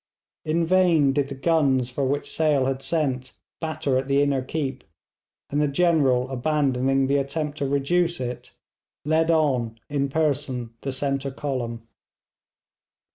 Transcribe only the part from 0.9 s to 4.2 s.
did the guns for which Sale had sent batter at the